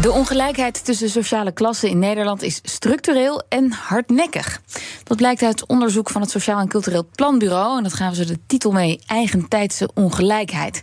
De 0.00 0.12
ongelijkheid 0.12 0.84
tussen 0.84 1.10
sociale 1.10 1.52
klassen 1.52 1.88
in 1.88 1.98
Nederland 1.98 2.42
is 2.42 2.60
structureel 2.62 3.42
en 3.48 3.72
hardnekkig. 3.72 4.60
Dat 5.04 5.16
blijkt 5.16 5.42
uit 5.42 5.66
onderzoek 5.66 6.10
van 6.10 6.20
het 6.20 6.30
Sociaal 6.30 6.60
en 6.60 6.68
Cultureel 6.68 7.08
Planbureau. 7.14 7.76
En 7.76 7.82
dat 7.82 7.92
gaven 7.92 8.16
ze 8.16 8.24
de 8.24 8.38
titel 8.46 8.72
mee: 8.72 9.00
Eigentijdse 9.06 9.90
ongelijkheid. 9.94 10.82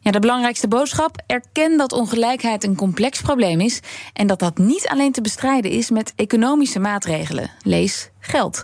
Ja, 0.00 0.10
de 0.10 0.18
belangrijkste 0.18 0.68
boodschap: 0.68 1.22
erken 1.26 1.76
dat 1.76 1.92
ongelijkheid 1.92 2.64
een 2.64 2.76
complex 2.76 3.20
probleem 3.20 3.60
is. 3.60 3.80
En 4.12 4.26
dat 4.26 4.38
dat 4.38 4.58
niet 4.58 4.88
alleen 4.88 5.12
te 5.12 5.20
bestrijden 5.20 5.70
is 5.70 5.90
met 5.90 6.12
economische 6.16 6.78
maatregelen. 6.78 7.50
Lees 7.62 8.10
geld. 8.20 8.62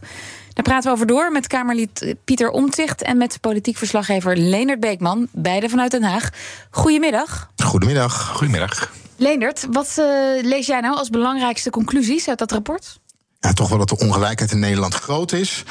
Daar 0.52 0.64
praten 0.64 0.84
we 0.84 0.94
over 0.94 1.06
door 1.06 1.32
met 1.32 1.46
Kamerlid 1.46 2.14
Pieter 2.24 2.50
Omtzigt 2.50 3.02
en 3.02 3.16
met 3.16 3.40
politiek 3.40 3.76
verslaggever 3.76 4.36
Leonard 4.36 4.80
Beekman, 4.80 5.28
beide 5.32 5.68
vanuit 5.68 5.90
Den 5.90 6.02
Haag. 6.02 6.30
Goedemiddag. 6.70 7.50
Goedemiddag. 7.56 8.28
Goedemiddag. 8.28 9.02
Leendert, 9.16 9.66
wat 9.70 9.94
uh, 9.98 10.06
lees 10.42 10.66
jij 10.66 10.80
nou 10.80 10.96
als 10.96 11.10
belangrijkste 11.10 11.70
conclusies 11.70 12.28
uit 12.28 12.38
dat 12.38 12.52
rapport? 12.52 13.00
Ja, 13.40 13.52
toch 13.52 13.68
wel 13.68 13.78
dat 13.78 13.88
de 13.88 13.98
ongelijkheid 13.98 14.52
in 14.52 14.58
Nederland 14.58 14.94
groot 14.94 15.32
is. 15.32 15.64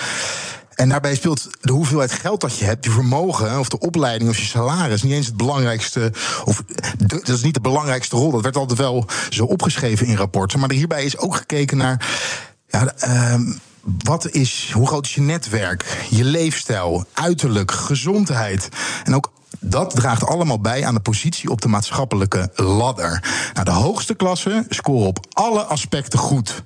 En 0.75 0.89
daarbij 0.89 1.15
speelt 1.15 1.49
de 1.61 1.71
hoeveelheid 1.71 2.11
geld 2.11 2.41
dat 2.41 2.57
je 2.57 2.65
hebt, 2.65 2.85
je 2.85 2.91
vermogen 2.91 3.59
of 3.59 3.69
de 3.69 3.79
opleiding 3.79 4.29
of 4.29 4.37
je 4.37 4.45
salaris 4.45 5.03
niet 5.03 5.13
eens 5.13 5.25
het 5.25 5.37
belangrijkste. 5.37 6.11
Of 6.45 6.63
dat 6.97 7.27
is 7.27 7.43
niet 7.43 7.53
de 7.53 7.61
belangrijkste 7.61 8.15
rol. 8.15 8.31
Dat 8.31 8.41
werd 8.41 8.55
altijd 8.55 8.79
wel 8.79 9.05
zo 9.29 9.45
opgeschreven 9.45 10.07
in 10.07 10.15
rapporten. 10.15 10.59
Maar 10.59 10.71
hierbij 10.71 11.03
is 11.03 11.17
ook 11.17 11.35
gekeken 11.35 11.77
naar. 11.77 12.17
Ja, 12.67 12.93
uh, 13.07 13.39
wat 13.83 14.29
is, 14.29 14.71
hoe 14.73 14.87
groot 14.87 15.05
is 15.05 15.15
je 15.15 15.21
netwerk, 15.21 16.05
je 16.09 16.23
leefstijl, 16.23 17.05
uiterlijk, 17.13 17.71
gezondheid 17.71 18.69
en 19.03 19.15
ook 19.15 19.31
dat 19.59 19.95
draagt 19.95 20.25
allemaal 20.25 20.59
bij 20.59 20.85
aan 20.85 20.93
de 20.93 20.99
positie 20.99 21.49
op 21.49 21.61
de 21.61 21.67
maatschappelijke 21.67 22.49
ladder. 22.55 23.23
Nou, 23.53 23.65
de 23.65 23.71
hoogste 23.71 24.13
klassen 24.13 24.65
scoren 24.69 25.07
op 25.07 25.25
alle 25.31 25.63
aspecten 25.63 26.19
goed. 26.19 26.63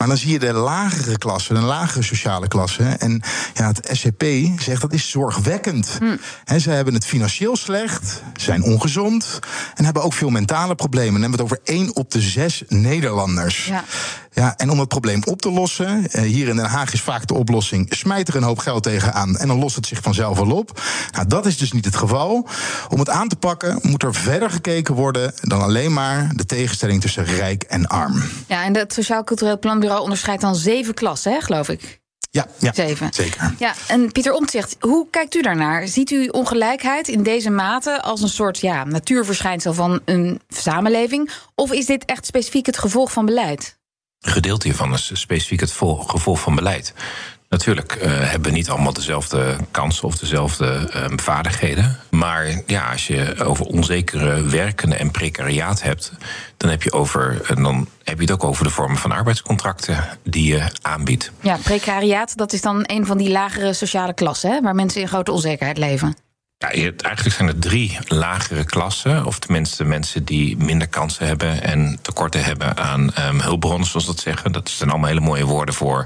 Maar 0.00 0.08
dan 0.08 0.18
zie 0.18 0.32
je 0.32 0.38
de 0.38 0.52
lagere 0.52 1.18
klassen, 1.18 1.54
de 1.54 1.60
lagere 1.60 2.02
sociale 2.02 2.48
klassen. 2.48 3.00
En 3.00 3.22
ja, 3.54 3.66
het 3.66 3.88
SCP 3.92 4.24
zegt 4.58 4.80
dat 4.80 4.92
is 4.92 5.10
zorgwekkend. 5.10 5.98
Hm. 5.98 6.58
ze 6.58 6.70
hebben 6.70 6.94
het 6.94 7.06
financieel 7.06 7.56
slecht, 7.56 8.22
zijn 8.36 8.62
ongezond 8.62 9.38
en 9.74 9.84
hebben 9.84 10.02
ook 10.02 10.12
veel 10.12 10.30
mentale 10.30 10.74
problemen. 10.74 11.20
Dan 11.20 11.30
hebben 11.30 11.38
we 11.38 11.44
het 11.44 11.52
over 11.52 11.74
één 11.74 11.96
op 11.96 12.10
de 12.10 12.20
zes 12.20 12.62
Nederlanders. 12.68 13.66
Ja. 13.66 13.84
Ja, 14.32 14.56
en 14.56 14.70
om 14.70 14.78
het 14.78 14.88
probleem 14.88 15.22
op 15.24 15.42
te 15.42 15.50
lossen, 15.50 16.10
eh, 16.10 16.22
hier 16.22 16.48
in 16.48 16.56
Den 16.56 16.64
Haag 16.64 16.92
is 16.92 17.00
vaak 17.00 17.26
de 17.26 17.34
oplossing: 17.34 17.86
smijt 17.94 18.28
er 18.28 18.36
een 18.36 18.42
hoop 18.42 18.58
geld 18.58 18.82
tegenaan 18.82 19.36
en 19.36 19.48
dan 19.48 19.58
lost 19.58 19.76
het 19.76 19.86
zich 19.86 20.00
vanzelf 20.02 20.38
wel 20.38 20.50
op. 20.50 20.80
Nou, 21.12 21.26
dat 21.26 21.46
is 21.46 21.58
dus 21.58 21.72
niet 21.72 21.84
het 21.84 21.96
geval. 21.96 22.48
Om 22.88 22.98
het 22.98 23.08
aan 23.08 23.28
te 23.28 23.36
pakken 23.36 23.78
moet 23.82 24.02
er 24.02 24.14
verder 24.14 24.50
gekeken 24.50 24.94
worden 24.94 25.32
dan 25.40 25.62
alleen 25.62 25.92
maar 25.92 26.30
de 26.34 26.46
tegenstelling 26.46 27.00
tussen 27.00 27.24
rijk 27.24 27.62
en 27.62 27.86
arm. 27.86 28.22
Ja, 28.46 28.64
en 28.64 28.76
het 28.76 28.92
Sociaal 28.92 29.24
Cultureel 29.24 29.58
Planbureau 29.58 29.89
onderscheidt 29.98 30.40
dan 30.40 30.54
zeven 30.54 30.94
klassen, 30.94 31.32
hè, 31.32 31.40
geloof 31.40 31.68
ik. 31.68 32.00
Ja, 32.30 32.46
ja 32.58 32.72
Zeven. 32.72 33.12
zeker. 33.12 33.54
Ja, 33.58 33.74
en 33.88 34.12
Pieter 34.12 34.32
Omtzigt, 34.32 34.76
hoe 34.80 35.06
kijkt 35.10 35.34
u 35.34 35.42
daarnaar? 35.42 35.86
Ziet 35.86 36.10
u 36.10 36.28
ongelijkheid 36.28 37.08
in 37.08 37.22
deze 37.22 37.50
mate 37.50 38.02
als 38.02 38.22
een 38.22 38.28
soort 38.28 38.58
ja, 38.58 38.84
natuurverschijnsel 38.84 39.74
van 39.74 40.00
een 40.04 40.40
samenleving? 40.48 41.30
Of 41.54 41.72
is 41.72 41.86
dit 41.86 42.04
echt 42.04 42.26
specifiek 42.26 42.66
het 42.66 42.78
gevolg 42.78 43.12
van 43.12 43.26
beleid? 43.26 43.78
Een 44.20 44.32
gedeelte 44.32 44.66
hiervan 44.66 44.92
is 44.92 45.10
specifiek 45.12 45.60
het 45.60 45.70
gevolg 46.06 46.40
van 46.40 46.54
beleid. 46.54 46.94
Natuurlijk 47.48 47.96
uh, 47.96 48.02
hebben 48.30 48.50
we 48.50 48.56
niet 48.56 48.70
allemaal 48.70 48.92
dezelfde 48.92 49.56
kansen 49.70 50.04
of 50.04 50.18
dezelfde 50.18 50.90
uh, 50.94 51.04
vaardigheden. 51.16 52.00
Maar 52.20 52.62
ja, 52.66 52.90
als 52.90 53.06
je 53.06 53.44
over 53.44 53.66
onzekere 53.66 54.42
werken 54.42 54.98
en 54.98 55.10
precariaat 55.10 55.82
hebt, 55.82 56.12
dan 56.56 56.70
heb 56.70 56.82
je, 56.82 56.92
over, 56.92 57.40
en 57.46 57.62
dan 57.62 57.88
heb 58.04 58.16
je 58.16 58.22
het 58.22 58.30
ook 58.30 58.44
over 58.44 58.64
de 58.64 58.70
vormen 58.70 58.98
van 58.98 59.12
arbeidscontracten 59.12 60.04
die 60.22 60.54
je 60.54 60.62
aanbiedt. 60.82 61.32
Ja, 61.40 61.56
precariaat, 61.56 62.36
dat 62.36 62.52
is 62.52 62.60
dan 62.60 62.82
een 62.86 63.06
van 63.06 63.18
die 63.18 63.30
lagere 63.30 63.72
sociale 63.72 64.14
klassen, 64.14 64.50
hè, 64.50 64.60
waar 64.60 64.74
mensen 64.74 65.00
in 65.00 65.08
grote 65.08 65.32
onzekerheid 65.32 65.78
leven. 65.78 66.16
Ja, 66.58 66.68
eigenlijk 66.68 67.36
zijn 67.36 67.48
er 67.48 67.58
drie 67.58 67.98
lagere 68.06 68.64
klassen, 68.64 69.26
of 69.26 69.38
tenminste 69.38 69.84
mensen 69.84 70.24
die 70.24 70.56
minder 70.56 70.88
kansen 70.88 71.26
hebben 71.26 71.62
en 71.62 71.98
tekorten 72.02 72.44
hebben 72.44 72.76
aan 72.76 73.10
um, 73.18 73.40
hulpbronnen, 73.40 73.86
zoals 73.86 74.06
dat 74.06 74.20
zeggen. 74.20 74.52
Dat 74.52 74.68
zijn 74.68 74.90
allemaal 74.90 75.08
hele 75.08 75.20
mooie 75.20 75.44
woorden 75.44 75.74
voor. 75.74 76.04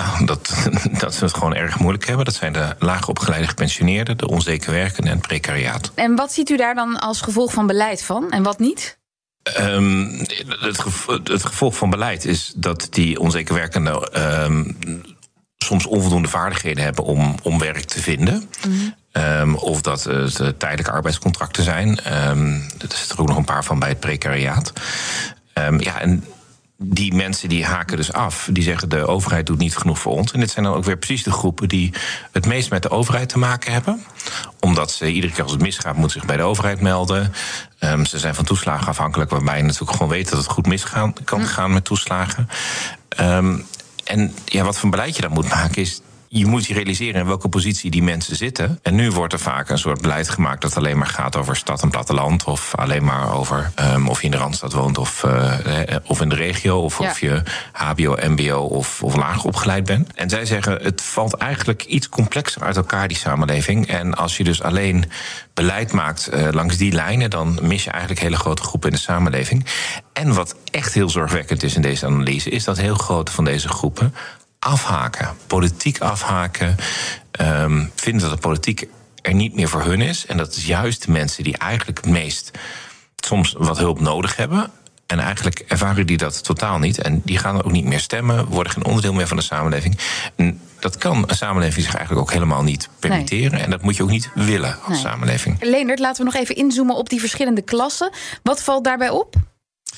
Nou, 0.00 0.24
dat, 0.24 0.68
dat 1.02 1.14
ze 1.14 1.24
het 1.24 1.34
gewoon 1.34 1.54
erg 1.54 1.78
moeilijk 1.78 2.06
hebben. 2.06 2.24
Dat 2.24 2.34
zijn 2.34 2.52
de 2.52 2.74
laag 2.78 3.08
opgeleide 3.08 3.48
gepensioneerden, 3.48 4.16
de 4.18 4.28
onzeker 4.28 4.72
werkenden 4.72 5.12
en 5.12 5.18
het 5.18 5.26
precariaat. 5.26 5.92
En 5.94 6.16
wat 6.16 6.32
ziet 6.32 6.50
u 6.50 6.56
daar 6.56 6.74
dan 6.74 7.00
als 7.00 7.20
gevolg 7.20 7.52
van 7.52 7.66
beleid 7.66 8.02
van 8.02 8.30
en 8.30 8.42
wat 8.42 8.58
niet? 8.58 8.98
Um, 9.60 10.18
het, 10.60 10.78
gevolg, 10.78 11.20
het, 11.24 11.44
gevolg 11.44 11.76
van 11.76 11.90
beleid 11.90 12.24
is 12.24 12.52
dat 12.56 12.86
die 12.90 13.18
onzeker 13.18 13.54
werkenden 13.54 14.22
um, 14.44 14.76
soms 15.56 15.86
onvoldoende 15.86 16.28
vaardigheden 16.28 16.84
hebben 16.84 17.04
om, 17.04 17.34
om 17.42 17.58
werk 17.58 17.84
te 17.84 18.02
vinden. 18.02 18.50
Mm. 18.68 18.94
Um, 19.12 19.54
of 19.54 19.80
dat 19.80 20.04
het 20.04 20.40
uh, 20.40 20.48
tijdelijke 20.48 20.90
arbeidscontracten 20.90 21.64
zijn. 21.64 21.88
Um, 22.28 22.54
er 22.54 22.96
zitten 22.96 23.16
er 23.16 23.20
ook 23.20 23.28
nog 23.28 23.36
een 23.36 23.44
paar 23.44 23.64
van 23.64 23.78
bij 23.78 23.88
het 23.88 24.00
precariaat. 24.00 24.72
Um, 25.54 25.80
ja, 25.80 26.00
en 26.00 26.24
die 26.82 27.14
mensen 27.14 27.48
die 27.48 27.64
haken 27.64 27.96
dus 27.96 28.12
af. 28.12 28.48
Die 28.52 28.62
zeggen 28.62 28.88
de 28.88 29.06
overheid 29.06 29.46
doet 29.46 29.58
niet 29.58 29.76
genoeg 29.76 29.98
voor 29.98 30.12
ons. 30.12 30.32
En 30.32 30.40
dit 30.40 30.50
zijn 30.50 30.64
dan 30.64 30.74
ook 30.74 30.84
weer 30.84 30.96
precies 30.96 31.22
de 31.22 31.32
groepen 31.32 31.68
die 31.68 31.92
het 32.32 32.46
meest 32.46 32.70
met 32.70 32.82
de 32.82 32.90
overheid 32.90 33.28
te 33.28 33.38
maken 33.38 33.72
hebben. 33.72 34.04
Omdat 34.60 34.90
ze 34.90 35.12
iedere 35.12 35.32
keer 35.32 35.42
als 35.42 35.52
het 35.52 35.60
misgaat, 35.60 35.96
moeten 35.96 36.18
zich 36.18 36.28
bij 36.28 36.36
de 36.36 36.42
overheid 36.42 36.80
melden. 36.80 37.32
Um, 37.80 38.06
ze 38.06 38.18
zijn 38.18 38.34
van 38.34 38.44
toeslagen 38.44 38.86
afhankelijk, 38.86 39.30
waarbij 39.30 39.56
je 39.56 39.62
natuurlijk 39.62 39.92
gewoon 39.92 40.08
weet 40.08 40.28
dat 40.28 40.38
het 40.38 40.48
goed 40.48 40.66
misgaan 40.66 41.14
kan 41.24 41.46
gaan 41.46 41.72
met 41.72 41.84
toeslagen. 41.84 42.48
Um, 43.20 43.66
en 44.04 44.34
ja, 44.44 44.64
wat 44.64 44.78
voor 44.78 44.90
beleid 44.90 45.16
je 45.16 45.22
dan 45.22 45.32
moet 45.32 45.48
maken 45.48 45.82
is 45.82 46.00
je 46.32 46.46
moet 46.46 46.66
je 46.66 46.74
realiseren 46.74 47.20
in 47.20 47.26
welke 47.26 47.48
positie 47.48 47.90
die 47.90 48.02
mensen 48.02 48.36
zitten. 48.36 48.78
En 48.82 48.94
nu 48.94 49.10
wordt 49.10 49.32
er 49.32 49.38
vaak 49.38 49.70
een 49.70 49.78
soort 49.78 50.00
beleid 50.00 50.28
gemaakt 50.28 50.62
dat 50.62 50.76
alleen 50.76 50.98
maar 50.98 51.06
gaat 51.06 51.36
over 51.36 51.56
stad 51.56 51.82
en 51.82 51.90
platteland. 51.90 52.44
Of 52.44 52.74
alleen 52.74 53.04
maar 53.04 53.34
over 53.34 53.72
um, 53.80 54.08
of 54.08 54.18
je 54.18 54.24
in 54.24 54.30
de 54.30 54.36
Randstad 54.36 54.72
woont 54.72 54.98
of, 54.98 55.22
uh, 55.22 55.52
of 56.06 56.20
in 56.20 56.28
de 56.28 56.34
regio. 56.34 56.80
Of 56.80 56.98
ja. 56.98 57.10
of 57.10 57.20
je 57.20 57.42
HBO, 57.72 58.16
MBO 58.22 58.58
of, 58.58 59.02
of 59.02 59.16
laag 59.16 59.44
opgeleid 59.44 59.84
bent. 59.84 60.12
En 60.14 60.30
zij 60.30 60.44
zeggen 60.44 60.82
het 60.82 61.02
valt 61.02 61.34
eigenlijk 61.34 61.84
iets 61.84 62.08
complexer 62.08 62.62
uit 62.62 62.76
elkaar, 62.76 63.08
die 63.08 63.16
samenleving. 63.16 63.86
En 63.86 64.14
als 64.14 64.36
je 64.36 64.44
dus 64.44 64.62
alleen 64.62 65.04
beleid 65.54 65.92
maakt 65.92 66.30
uh, 66.34 66.48
langs 66.50 66.76
die 66.76 66.92
lijnen, 66.92 67.30
dan 67.30 67.58
mis 67.62 67.84
je 67.84 67.90
eigenlijk 67.90 68.20
hele 68.20 68.36
grote 68.36 68.62
groepen 68.62 68.90
in 68.90 68.94
de 68.94 69.02
samenleving. 69.02 69.66
En 70.12 70.34
wat 70.34 70.56
echt 70.70 70.94
heel 70.94 71.08
zorgwekkend 71.08 71.62
is 71.62 71.74
in 71.74 71.82
deze 71.82 72.06
analyse, 72.06 72.50
is 72.50 72.64
dat 72.64 72.78
heel 72.78 72.94
grote 72.94 73.32
van 73.32 73.44
deze 73.44 73.68
groepen 73.68 74.14
afhaken, 74.60 75.36
politiek 75.46 76.00
afhaken, 76.00 76.76
um, 77.40 77.90
vinden 77.94 78.22
dat 78.22 78.30
de 78.30 78.48
politiek 78.48 78.88
er 79.22 79.34
niet 79.34 79.54
meer 79.54 79.68
voor 79.68 79.82
hun 79.82 80.00
is. 80.00 80.26
En 80.26 80.36
dat 80.36 80.56
is 80.56 80.66
juist 80.66 81.04
de 81.04 81.10
mensen 81.10 81.44
die 81.44 81.56
eigenlijk 81.56 81.98
het 82.04 82.12
meest 82.12 82.50
soms 83.16 83.54
wat 83.58 83.78
hulp 83.78 84.00
nodig 84.00 84.36
hebben. 84.36 84.70
En 85.06 85.18
eigenlijk 85.18 85.64
ervaren 85.68 86.06
die 86.06 86.16
dat 86.16 86.44
totaal 86.44 86.78
niet. 86.78 86.98
En 86.98 87.22
die 87.24 87.38
gaan 87.38 87.62
ook 87.62 87.72
niet 87.72 87.84
meer 87.84 88.00
stemmen, 88.00 88.46
worden 88.46 88.72
geen 88.72 88.84
onderdeel 88.84 89.12
meer 89.12 89.26
van 89.26 89.36
de 89.36 89.42
samenleving. 89.42 89.98
En 90.36 90.60
dat 90.78 90.96
kan 90.96 91.24
een 91.28 91.36
samenleving 91.36 91.84
zich 91.84 91.94
eigenlijk 91.94 92.26
ook 92.26 92.32
helemaal 92.32 92.62
niet 92.62 92.88
permitteren. 92.98 93.52
Nee. 93.52 93.60
En 93.62 93.70
dat 93.70 93.82
moet 93.82 93.96
je 93.96 94.02
ook 94.02 94.10
niet 94.10 94.30
willen 94.34 94.78
als 94.78 94.88
nee. 94.88 94.98
samenleving. 94.98 95.56
Leendert, 95.60 95.98
laten 95.98 96.24
we 96.24 96.30
nog 96.32 96.40
even 96.40 96.56
inzoomen 96.56 96.96
op 96.96 97.08
die 97.08 97.20
verschillende 97.20 97.62
klassen. 97.62 98.12
Wat 98.42 98.62
valt 98.62 98.84
daarbij 98.84 99.10
op? 99.10 99.36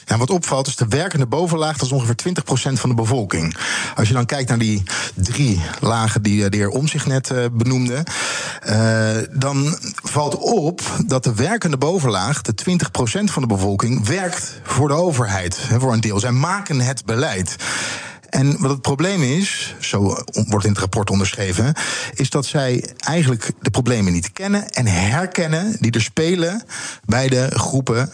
En 0.07 0.19
wat 0.19 0.31
opvalt 0.31 0.67
is 0.67 0.77
de 0.77 0.89
werkende 0.89 1.27
bovenlaag, 1.27 1.77
dat 1.77 1.87
is 1.87 1.93
ongeveer 1.93 2.15
20% 2.15 2.73
van 2.73 2.89
de 2.89 2.95
bevolking. 2.95 3.57
Als 3.95 4.09
je 4.09 4.15
dan 4.15 4.27
kijkt 4.27 4.49
naar 4.49 4.59
die 4.59 4.83
drie 5.15 5.61
lagen 5.81 6.23
die 6.23 6.49
de 6.49 6.57
heer 6.57 6.69
Om 6.69 6.89
zich 6.89 7.07
net 7.07 7.31
uh, 7.31 7.45
benoemde, 7.53 8.05
uh, 8.69 9.09
dan 9.31 9.79
valt 10.03 10.37
op 10.37 10.81
dat 11.07 11.25
de 11.25 11.35
werkende 11.35 11.77
bovenlaag, 11.77 12.43
de 12.43 12.55
20% 12.71 12.75
van 13.25 13.43
de 13.43 13.49
bevolking, 13.49 14.07
werkt 14.07 14.61
voor 14.63 14.89
de 14.89 14.95
overheid, 14.95 15.59
voor 15.79 15.93
een 15.93 16.01
deel. 16.01 16.21
Zij 16.21 16.31
maken 16.31 16.81
het 16.81 17.05
beleid. 17.05 17.57
En 18.32 18.56
wat 18.58 18.70
het 18.70 18.81
probleem 18.81 19.23
is, 19.23 19.75
zo 19.81 20.17
wordt 20.49 20.64
in 20.64 20.70
het 20.70 20.81
rapport 20.81 21.11
onderschreven, 21.11 21.75
is 22.14 22.31
dat 22.31 22.46
zij 22.46 22.94
eigenlijk 22.99 23.52
de 23.61 23.70
problemen 23.70 24.12
niet 24.12 24.32
kennen 24.32 24.70
en 24.70 24.87
herkennen 24.87 25.76
die 25.81 25.90
er 25.90 26.02
spelen 26.02 26.62
bij 27.05 27.29
de 27.29 27.50
groepen 27.50 28.11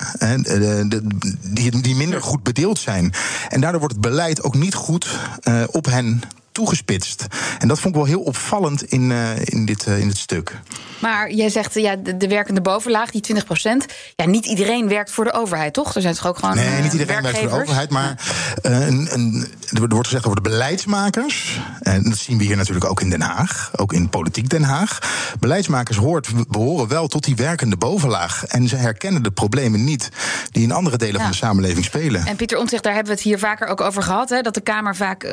die, 1.43 1.81
die 1.81 1.95
minder 1.95 2.23
goed 2.23 2.43
bedeeld 2.43 2.79
zijn. 2.79 3.13
En 3.49 3.61
daardoor 3.61 3.81
wordt 3.81 3.95
het 3.95 4.05
beleid 4.05 4.43
ook 4.43 4.55
niet 4.55 4.75
goed 4.75 5.19
uh, 5.49 5.63
op 5.71 5.85
hen 5.85 6.23
toegespitst. 6.59 7.27
En 7.59 7.69
dat 7.69 7.81
vond 7.81 7.95
ik 7.95 8.01
wel 8.01 8.11
heel 8.11 8.23
opvallend 8.23 8.83
in, 8.83 9.11
in, 9.45 9.65
dit, 9.65 9.87
in 9.87 10.09
dit 10.09 10.19
stuk. 10.19 10.61
Maar 10.99 11.33
jij 11.33 11.49
zegt, 11.49 11.75
ja, 11.75 11.97
de, 11.97 12.17
de 12.17 12.29
werkende 12.29 12.61
bovenlaag, 12.61 13.11
die 13.11 13.21
20 13.21 13.45
procent. 13.45 13.87
Ja, 14.17 14.27
niet 14.27 14.47
iedereen 14.47 14.89
werkt 14.89 15.11
voor 15.11 15.25
de 15.25 15.33
overheid, 15.33 15.75
toch? 15.75 15.95
Er 15.95 16.03
zijn 16.03 16.15
toch 16.15 16.27
ook 16.27 16.39
gewoon. 16.39 16.57
Nee, 16.57 16.83
niet 16.83 16.93
iedereen 16.93 17.23
werkt 17.23 17.39
voor 17.39 17.49
de 17.49 17.55
overheid. 17.55 17.91
Maar 17.91 18.21
een, 18.63 19.09
een, 19.13 19.47
er 19.71 19.89
wordt 19.89 20.07
gezegd 20.07 20.25
over 20.27 20.43
de 20.43 20.49
beleidsmakers. 20.49 21.61
En 21.81 22.03
dat 22.03 22.17
zien 22.17 22.39
we 22.39 22.45
hier 22.45 22.57
natuurlijk 22.57 22.91
ook 22.91 23.01
in 23.01 23.11
Den 23.11 23.21
Haag. 23.21 23.71
Ook 23.77 23.93
in 23.93 24.09
politiek 24.09 24.49
Den 24.49 24.63
Haag. 24.63 24.99
Beleidsmakers 25.41 25.97
hoort, 25.97 26.29
behoren 26.49 26.89
wel 26.89 27.09
tot 27.09 27.25
die 27.25 27.37
werkende 27.37 27.77
bovenlaag. 27.77 28.45
En 28.45 28.69
ze 28.69 28.77
herkennen 28.77 29.23
de 29.23 29.31
problemen 29.31 29.85
niet 29.85 30.09
die 30.51 30.63
in 30.63 30.73
andere 30.73 30.97
delen 30.97 31.21
van 31.21 31.31
de 31.31 31.37
samenleving 31.37 31.85
spelen. 31.85 32.27
En 32.27 32.37
Pieter 32.37 32.59
Omtzigt, 32.59 32.83
daar 32.83 32.95
hebben 32.95 33.13
we 33.13 33.19
het 33.19 33.29
hier 33.29 33.39
vaker 33.39 33.67
ook 33.69 33.81
over 33.81 34.03
gehad. 34.03 34.29
Hè, 34.29 34.41
dat 34.41 34.55
de 34.55 34.61
Kamer 34.61 34.97
vaak, 34.97 35.25
uh, 35.25 35.33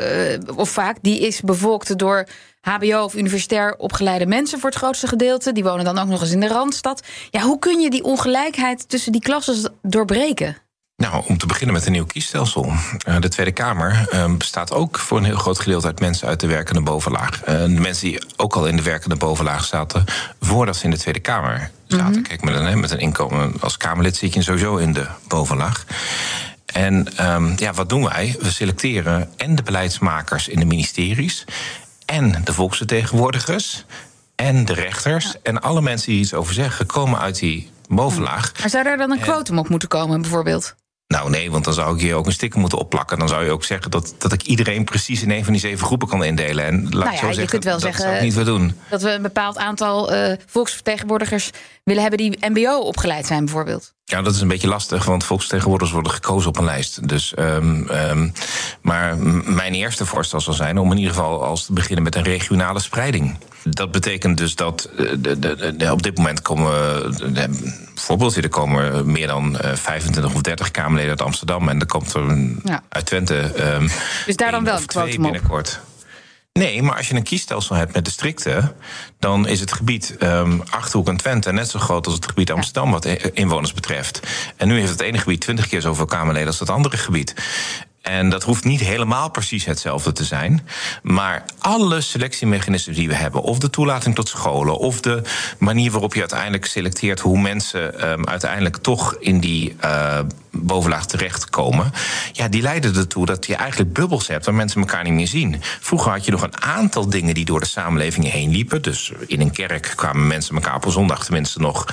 of 0.56 0.69
vaak, 0.69 0.98
die 1.01 1.14
is 1.19 1.41
bevolkt 1.41 1.97
door 1.97 2.27
HBO 2.62 3.03
of 3.03 3.15
universitair 3.15 3.75
opgeleide 3.77 4.25
mensen 4.25 4.59
voor 4.59 4.69
het 4.69 4.79
grootste 4.79 5.07
gedeelte. 5.07 5.51
Die 5.51 5.63
wonen 5.63 5.85
dan 5.85 5.97
ook 5.97 6.07
nog 6.07 6.21
eens 6.21 6.31
in 6.31 6.39
de 6.39 6.47
randstad. 6.47 7.03
Ja, 7.29 7.41
hoe 7.41 7.59
kun 7.59 7.79
je 7.79 7.89
die 7.89 8.03
ongelijkheid 8.03 8.89
tussen 8.89 9.12
die 9.12 9.21
klassen 9.21 9.73
doorbreken? 9.81 10.57
Nou, 10.97 11.23
om 11.27 11.38
te 11.38 11.45
beginnen 11.45 11.75
met 11.75 11.85
een 11.85 11.91
nieuw 11.91 12.06
kiesstelsel. 12.06 12.71
Eh, 13.06 13.19
de 13.19 13.29
Tweede 13.29 13.51
Kamer 13.51 14.07
ehm, 14.09 14.38
bestaat 14.38 14.71
ook 14.71 15.00
voor 15.00 15.17
een 15.17 15.23
heel 15.23 15.38
groot 15.38 15.59
gedeelte 15.59 15.88
uit 15.88 16.00
mensen 16.00 16.27
uit 16.27 16.39
de 16.39 16.47
werkende 16.47 16.81
bovenlaag. 16.81 17.41
Uh, 17.41 17.61
de 17.61 17.68
mensen 17.68 18.07
die 18.07 18.23
ook 18.35 18.56
al 18.56 18.68
in 18.68 18.75
de 18.75 18.81
werkende 18.81 19.15
bovenlaag 19.15 19.65
zaten 19.65 20.06
voordat 20.39 20.75
ze 20.75 20.83
in 20.83 20.91
de 20.91 20.97
Tweede 20.97 21.19
Kamer 21.19 21.71
zaten. 21.88 22.11
Mhm. 22.11 22.21
Kijk, 22.21 22.44
met 22.44 22.56
een, 22.56 22.79
met 22.79 22.91
een 22.91 23.00
inkomen 23.00 23.53
als 23.59 23.77
Kamerlid 23.77 24.15
zit 24.15 24.33
je 24.33 24.41
sowieso 24.41 24.75
in 24.75 24.94
de 24.94 25.07
bovenlaag. 25.27 25.85
En 26.75 27.07
um, 27.31 27.54
ja, 27.57 27.74
wat 27.74 27.89
doen 27.89 28.04
wij? 28.04 28.36
We 28.39 28.51
selecteren 28.51 29.30
en 29.38 29.56
de 29.56 29.63
beleidsmakers 29.63 30.48
in 30.48 30.60
de 30.60 30.66
ministeries 30.66 31.45
en 32.06 32.42
de 32.44 32.54
volksvertegenwoordigers 32.54 33.86
en 34.36 34.66
de 34.66 34.74
rechters 34.74 35.42
en 35.44 35.62
alle 35.62 35.81
mensen 35.81 36.12
die 36.12 36.19
iets 36.19 36.33
over 36.33 36.54
zeggen 36.54 36.86
komen 36.86 37.19
uit 37.19 37.39
die 37.39 37.72
bovenlaag. 37.88 38.51
Maar 38.60 38.69
zou 38.69 38.83
daar 38.83 38.98
dan 38.98 39.12
een 39.12 39.19
kwotum 39.19 39.57
op 39.57 39.69
moeten 39.69 39.88
komen, 39.88 40.22
bijvoorbeeld? 40.22 40.75
Nou 41.07 41.30
nee, 41.30 41.51
want 41.51 41.63
dan 41.63 41.74
zou 41.74 41.95
ik 41.95 42.01
hier 42.01 42.16
ook 42.16 42.25
een 42.25 42.31
sticker 42.31 42.60
moeten 42.60 42.78
opplakken. 42.78 43.19
Dan 43.19 43.28
zou 43.28 43.44
je 43.44 43.51
ook 43.51 43.63
zeggen 43.63 43.92
dat, 43.92 44.16
dat 44.18 44.33
ik 44.33 44.44
iedereen 44.44 44.83
precies 44.83 45.21
in 45.21 45.31
een 45.31 45.44
van 45.44 45.54
die 45.54 45.62
zeven 45.62 45.86
groepen 45.86 46.07
kan 46.07 46.24
indelen. 46.24 46.66
En 46.66 46.83
laat 46.83 46.92
nou 46.92 47.04
ja, 47.04 47.12
zo 47.12 47.25
zeggen, 47.25 47.42
je 47.42 47.48
kunt 47.50 47.63
wel 47.63 47.80
dat 47.80 47.95
zeggen 47.95 48.16
ik 48.16 48.21
niet 48.21 48.45
doen. 48.45 48.75
Dat 48.89 49.01
we 49.01 49.12
een 49.12 49.21
bepaald 49.21 49.57
aantal 49.57 50.13
uh, 50.13 50.33
volksvertegenwoordigers 50.45 51.50
willen 51.83 52.01
hebben 52.01 52.19
die 52.19 52.50
MBO 52.50 52.78
opgeleid 52.78 53.25
zijn, 53.25 53.45
bijvoorbeeld. 53.45 53.94
Ja, 54.07 54.22
dat 54.22 54.36
is 54.36 54.42
een 54.42 54.48
beetje 54.48 54.68
lastig, 54.68 55.06
want 55.06 55.24
volksvertegenwoordigers 55.24 55.94
worden 55.94 56.12
gekozen 56.12 56.50
op 56.50 56.57
een 56.57 56.63
lijst. 56.63 57.07
Dus, 57.07 57.34
um, 57.40 57.90
um, 57.90 58.34
maar 58.81 59.18
mijn 59.46 59.74
eerste 59.74 60.06
voorstel 60.06 60.42
zal 60.42 60.54
zijn 60.54 60.78
om 60.78 60.92
in 60.92 60.98
ieder 60.98 61.13
geval 61.13 61.44
als 61.44 61.66
te 61.66 61.74
beginnen 61.74 62.04
met 62.04 62.16
een 62.16 62.24
regionale 62.24 62.80
spreiding. 62.80 63.38
Dat 63.63 63.92
betekent 63.92 64.38
dus 64.38 64.56
dat 64.56 64.90
eh, 64.98 65.06
de, 65.18 65.40
de, 65.40 65.75
de, 65.78 65.92
op 65.92 66.04
dit 66.04 66.18
moment 66.18 66.42
komen, 66.42 66.74
bijvoorbeeld, 67.94 68.36
er 68.36 68.50
komen 68.50 69.12
meer 69.12 69.28
dan 69.28 69.57
25 69.74 70.24
eh, 70.24 70.36
of 70.36 70.42
30 70.42 70.72
Kamerleden 70.72 71.10
uit 71.10 71.22
Amsterdam 71.22 71.69
en 71.69 71.80
er 71.80 71.86
komt 71.86 72.13
er 72.13 72.38
ja. 72.63 72.84
uit 72.90 73.06
Twente. 73.06 73.52
Um, 73.75 73.90
dus 74.25 74.36
daar 74.36 74.52
dan 74.52 74.63
wel 74.63 74.78
een 74.78 74.86
kwotum 74.86 75.22
binnenkort. 75.22 75.80
Nee, 76.60 76.81
maar 76.81 76.98
als 76.98 77.07
je 77.07 77.16
een 77.16 77.24
kiesstelsel 77.24 77.75
hebt 77.75 77.94
met 77.94 78.06
districten, 78.06 78.75
dan 79.19 79.48
is 79.48 79.60
het 79.60 79.74
gebied 79.74 80.16
um, 80.19 80.63
Achterhoek 80.69 81.07
en 81.07 81.18
Twente 81.18 81.52
net 81.52 81.69
zo 81.69 81.80
groot 81.80 82.06
als 82.06 82.16
het 82.16 82.25
gebied 82.25 82.52
Amsterdam, 82.52 82.92
wat 82.92 83.06
inwoners 83.06 83.74
betreft. 83.74 84.19
En 84.56 84.68
nu 84.68 84.80
heeft 84.80 84.92
het 84.92 85.02
ene 85.02 85.18
gebied 85.18 85.42
twintig 85.42 85.68
keer 85.68 85.81
zoveel 85.81 86.06
Kamerleden 86.06 86.48
als 86.48 86.60
het 86.60 86.69
andere 86.69 86.98
gebied. 86.98 87.34
En 88.06 88.30
dat 88.30 88.44
hoeft 88.44 88.63
niet 88.63 88.80
helemaal 88.80 89.30
precies 89.30 89.66
hetzelfde 89.66 90.12
te 90.12 90.24
zijn. 90.24 90.68
Maar 91.02 91.46
alle 91.60 92.02
selectiemechanismen 92.02 92.96
die 92.96 93.07
we 93.07 93.16
hebben, 93.16 93.42
of 93.42 93.60
de 93.60 93.69
toelating 93.69 94.16
tot 94.16 94.30
scholen, 94.30 94.78
of 94.78 95.02
de 95.02 95.22
manier 95.57 95.92
waarop 95.92 96.13
je 96.13 96.19
uiteindelijk 96.19 96.66
selecteert 96.66 97.19
hoe 97.19 97.40
mensen 97.40 98.10
um, 98.10 98.28
uiteindelijk 98.28 98.78
toch 98.78 99.16
in 99.19 99.40
die 99.40 99.75
uh, 99.84 100.19
bovenlaag 100.52 101.06
terechtkomen, 101.06 101.92
ja, 102.31 102.48
die 102.48 102.62
leiden 102.62 102.96
ertoe 102.96 103.25
dat 103.25 103.46
je 103.46 103.56
eigenlijk 103.56 103.94
bubbels 103.94 104.28
hebt 104.28 104.46
waar 104.46 104.56
mensen 104.56 104.81
elkaar 104.81 105.04
niet 105.04 105.13
meer 105.13 105.28
zien. 105.28 105.62
Vroeger 105.80 106.12
had 106.12 106.25
je 106.25 106.31
nog 106.31 106.42
een 106.42 106.62
aantal 106.62 107.10
dingen 107.10 107.34
die 107.34 107.46
door 107.46 107.60
de 107.60 107.66
samenleving 107.66 108.31
heen 108.31 108.52
liepen. 108.52 108.81
Dus 108.81 109.12
in 109.28 109.42
een 109.42 109.52
kerk 109.52 109.94
kwamen 109.96 110.28
mensen 110.28 110.56
elkaar 110.56 110.75
op 110.75 110.86
een 110.86 110.92
zondag 110.92 111.24
tenminste 111.24 111.60
nog 111.60 111.86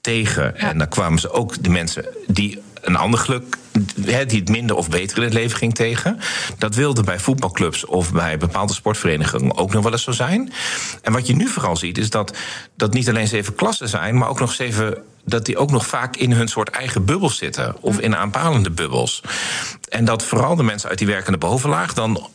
tegen. 0.00 0.56
En 0.56 0.78
dan 0.78 0.88
kwamen 0.88 1.18
ze 1.18 1.30
ook 1.30 1.62
de 1.62 1.70
mensen 1.70 2.06
die 2.26 2.62
een 2.84 2.96
ander 2.96 3.20
geluk 3.20 3.56
die 3.94 4.40
het 4.40 4.48
minder 4.48 4.76
of 4.76 4.88
beter 4.88 5.16
in 5.16 5.22
het 5.22 5.32
leven 5.32 5.58
ging 5.58 5.74
tegen. 5.74 6.18
Dat 6.58 6.74
wilde 6.74 7.02
bij 7.02 7.18
voetbalclubs 7.18 7.84
of 7.84 8.12
bij 8.12 8.38
bepaalde 8.38 8.72
sportverenigingen 8.72 9.56
ook 9.56 9.72
nog 9.72 9.82
wel 9.82 9.92
eens 9.92 10.02
zo 10.02 10.12
zijn. 10.12 10.52
En 11.02 11.12
wat 11.12 11.26
je 11.26 11.36
nu 11.36 11.48
vooral 11.48 11.76
ziet, 11.76 11.98
is 11.98 12.10
dat 12.10 12.36
dat 12.76 12.92
niet 12.92 13.08
alleen 13.08 13.28
zeven 13.28 13.54
klassen 13.54 13.88
zijn, 13.88 14.18
maar 14.18 14.28
ook 14.28 14.40
nog 14.40 14.52
zeven 14.52 15.02
dat 15.24 15.46
die 15.46 15.56
ook 15.56 15.70
nog 15.70 15.86
vaak 15.86 16.16
in 16.16 16.32
hun 16.32 16.48
soort 16.48 16.68
eigen 16.68 17.04
bubbels 17.04 17.36
zitten. 17.36 17.76
Of 17.80 17.98
in 17.98 18.16
aanpalende 18.16 18.70
bubbels. 18.70 19.22
En 19.88 20.04
dat 20.04 20.24
vooral 20.24 20.56
de 20.56 20.62
mensen 20.62 20.88
uit 20.88 20.98
die 20.98 21.06
werkende 21.06 21.38
bovenlaag 21.38 21.94
dan 21.94 22.28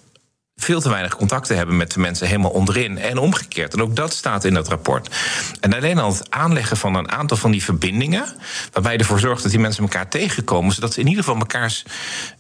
veel 0.60 0.82
te 0.82 0.90
weinig 0.90 1.16
contacten 1.16 1.58
hebben 1.58 1.78
met 1.78 1.92
de 1.92 2.00
mensen 2.00 2.28
helemaal 2.28 2.52
onderin. 2.52 2.98
En 2.98 3.18
omgekeerd. 3.18 3.74
En 3.74 3.82
ook 3.82 3.96
dat 3.96 4.14
staat 4.14 4.44
in 4.44 4.54
dat 4.54 4.68
rapport. 4.68 5.16
En 5.60 5.74
alleen 5.74 6.00
al 6.00 6.12
het 6.12 6.32
aanleggen 6.32 6.78
van 6.78 6.96
een 6.96 7.12
aantal 7.12 7.38
van 7.38 7.52
die 7.52 7.64
verbindingen. 7.64 8.26
waarbij 8.72 8.94
je 8.94 8.98
ervoor 8.98 9.20
zorgt 9.20 9.42
dat 9.42 9.52
die 9.52 9.60
mensen 9.60 9.84
elkaar 9.84 10.10
tegenkomen. 10.10 10.74
zodat 10.74 10.94
ze 10.94 11.00
in 11.00 11.08
ieder 11.08 11.24
geval 11.24 11.40
mekaars 11.40 11.86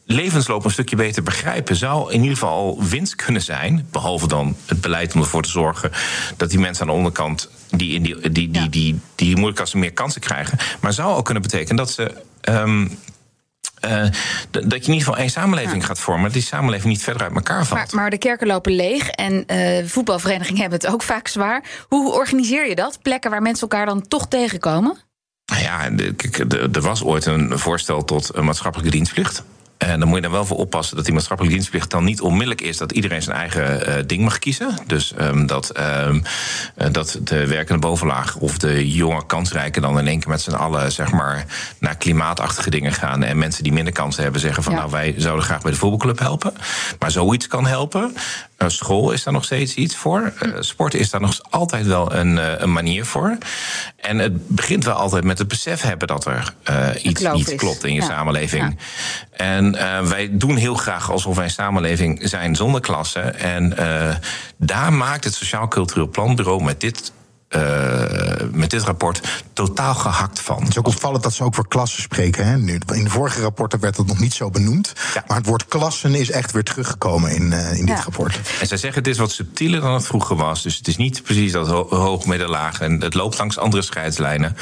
levensloop 0.05 0.65
een 0.65 0.71
stukje 0.71 0.95
beter 0.95 1.23
begrijpen. 1.23 1.75
zou 1.75 2.11
in 2.11 2.21
ieder 2.21 2.37
geval 2.37 2.49
al 2.49 2.83
winst 2.83 3.15
kunnen 3.15 3.41
zijn. 3.41 3.87
Behalve 3.91 4.27
dan 4.27 4.55
het 4.65 4.81
beleid 4.81 5.13
om 5.13 5.21
ervoor 5.21 5.43
te 5.43 5.49
zorgen 5.49 5.91
dat 6.37 6.49
die 6.49 6.59
mensen 6.59 6.81
aan 6.81 6.89
de 6.89 6.97
onderkant. 6.97 7.49
die, 7.69 7.93
in 7.93 8.03
die, 8.03 8.31
die, 8.31 8.51
die, 8.51 8.69
die, 8.69 8.99
die, 9.15 9.35
moeilijk 9.35 9.59
als 9.59 9.69
ze 9.69 9.77
meer 9.77 9.93
kansen 9.93 10.21
krijgen. 10.21 10.57
Maar 10.81 10.93
zou 10.93 11.15
ook 11.15 11.25
kunnen 11.25 11.43
betekenen 11.43 11.75
dat 11.75 11.91
ze. 11.91 12.11
Um, 12.41 12.97
uh, 13.85 14.01
dat 14.51 14.63
je 14.63 14.67
in 14.69 14.73
ieder 14.73 14.97
geval 14.97 15.17
één 15.17 15.29
samenleving 15.29 15.85
gaat 15.85 15.99
vormen, 15.99 16.23
dat 16.23 16.33
die 16.33 16.41
samenleving 16.41 16.89
niet 16.89 17.03
verder 17.03 17.21
uit 17.21 17.35
elkaar 17.35 17.65
valt. 17.65 17.91
Maar, 17.91 18.01
maar 18.01 18.09
de 18.09 18.17
kerken 18.17 18.47
lopen 18.47 18.71
leeg 18.71 19.09
en 19.09 19.43
uh, 19.47 19.85
voetbalverenigingen 19.85 20.61
hebben 20.61 20.79
het 20.79 20.89
ook 20.89 21.03
vaak 21.03 21.27
zwaar. 21.27 21.63
Hoe 21.87 22.13
organiseer 22.13 22.67
je 22.69 22.75
dat? 22.75 22.99
Plekken 23.01 23.31
waar 23.31 23.41
mensen 23.41 23.69
elkaar 23.69 23.85
dan 23.85 24.07
toch 24.07 24.27
tegenkomen? 24.27 24.97
Nou 25.45 25.61
ja, 25.61 25.89
er 26.71 26.81
was 26.81 27.03
ooit 27.03 27.25
een 27.25 27.59
voorstel 27.59 28.05
tot 28.05 28.35
een 28.35 28.45
maatschappelijke 28.45 28.91
dienstplicht. 28.91 29.43
En 29.79 29.99
dan 29.99 30.07
moet 30.07 30.17
je 30.17 30.23
er 30.23 30.31
wel 30.31 30.45
voor 30.45 30.57
oppassen 30.57 30.95
dat 30.95 31.05
die 31.05 31.13
maatschappelijke 31.13 31.57
dienstplicht 31.57 31.89
dan 31.89 32.03
niet 32.03 32.21
onmiddellijk 32.21 32.61
is 32.61 32.77
dat 32.77 32.91
iedereen 32.91 33.21
zijn 33.21 33.37
eigen 33.37 33.89
uh, 33.89 33.95
ding 34.05 34.23
mag 34.23 34.39
kiezen. 34.39 34.77
Dus 34.87 35.13
um, 35.19 35.45
dat, 35.45 35.79
um, 36.07 36.23
dat 36.91 37.19
de 37.23 37.47
werkende 37.47 37.79
bovenlaag 37.79 38.35
of 38.35 38.57
de 38.57 38.89
jonge 38.89 39.25
kansrijken 39.25 39.81
dan 39.81 39.99
in 39.99 40.07
één 40.07 40.19
keer 40.19 40.29
met 40.29 40.41
z'n 40.41 40.51
allen 40.51 40.91
zeg 40.91 41.11
maar, 41.11 41.45
naar 41.79 41.95
klimaatachtige 41.95 42.69
dingen 42.69 42.93
gaan. 42.93 43.23
En 43.23 43.37
mensen 43.37 43.63
die 43.63 43.73
minder 43.73 43.93
kansen 43.93 44.23
hebben 44.23 44.41
zeggen 44.41 44.63
van 44.63 44.73
nou 44.73 44.91
wij 44.91 45.13
zouden 45.17 45.45
graag 45.45 45.61
bij 45.61 45.71
de 45.71 45.77
voetbalclub 45.77 46.19
helpen. 46.19 46.53
Maar 46.99 47.11
zoiets 47.11 47.47
kan 47.47 47.67
helpen. 47.67 48.15
Uh, 48.61 48.69
school 48.69 49.11
is 49.11 49.23
daar 49.23 49.33
nog 49.33 49.43
steeds 49.43 49.73
iets 49.73 49.95
voor. 49.95 50.33
Uh, 50.41 50.55
sport 50.59 50.93
is 50.93 51.09
daar 51.09 51.21
nog 51.21 51.39
altijd 51.49 51.85
wel 51.85 52.13
een, 52.13 52.63
een 52.63 52.71
manier 52.71 53.05
voor. 53.05 53.37
En 53.95 54.17
het 54.17 54.47
begint 54.47 54.83
wel 54.83 54.95
altijd 54.95 55.23
met 55.23 55.37
het 55.37 55.47
besef 55.47 55.81
hebben 55.81 56.07
dat 56.07 56.25
er 56.25 56.53
iets 57.01 57.21
niet 57.33 57.55
klopt 57.55 57.83
in 57.83 57.93
je 57.93 58.01
ja. 58.01 58.07
samenleving. 58.07 58.63
Ja. 58.63 59.45
En 59.45 59.71
wij 60.09 60.29
doen 60.31 60.55
heel 60.55 60.75
graag 60.75 61.11
alsof 61.11 61.35
wij 61.35 61.43
een 61.43 61.51
samenleving 61.51 62.19
zijn 62.23 62.55
zonder 62.55 62.81
klassen. 62.81 63.39
En 63.39 63.75
daar 64.57 64.93
maakt 64.93 65.23
het 65.23 65.33
Sociaal 65.33 65.67
Cultureel 65.67 66.07
Planbureau 66.07 66.63
met 66.63 66.81
dit 66.81 67.11
uh, 67.49 67.61
met 68.51 68.69
dit 68.69 68.83
rapport 68.83 69.43
totaal 69.53 69.95
gehakt 69.95 70.39
van. 70.39 70.59
Het 70.59 70.69
is 70.69 70.77
ook 70.77 70.87
opvallend 70.87 71.23
dat 71.23 71.33
ze 71.33 71.43
ook 71.43 71.55
voor 71.55 71.67
klassen 71.67 72.01
spreken. 72.01 72.45
Hè? 72.45 72.57
Nu, 72.57 72.79
in 72.93 73.03
de 73.03 73.09
vorige 73.09 73.41
rapporten 73.41 73.79
werd 73.79 73.95
dat 73.95 74.05
nog 74.05 74.19
niet 74.19 74.33
zo 74.33 74.49
benoemd. 74.49 74.93
Ja. 75.13 75.23
Maar 75.27 75.37
het 75.37 75.45
woord 75.45 75.65
klassen 75.65 76.15
is 76.15 76.31
echt 76.31 76.51
weer 76.51 76.63
teruggekomen 76.63 77.31
in, 77.31 77.51
uh, 77.51 77.71
in 77.71 77.85
dit 77.85 77.97
ja. 77.97 78.03
rapport. 78.03 78.39
En 78.59 78.67
zij 78.67 78.77
zeggen 78.77 79.01
het 79.01 79.11
is 79.11 79.17
wat 79.17 79.31
subtieler 79.31 79.81
dan 79.81 79.93
het 79.93 80.05
vroeger 80.05 80.35
was. 80.35 80.63
Dus 80.63 80.77
het 80.77 80.87
is 80.87 80.97
niet 80.97 81.23
precies 81.23 81.51
dat 81.51 81.67
ho 81.67 81.87
hoog, 81.89 82.25
middenlaag. 82.25 82.81
En 82.81 83.01
het 83.01 83.13
loopt 83.13 83.37
langs 83.37 83.57
andere 83.57 83.81
scheidslijnen. 83.81 84.55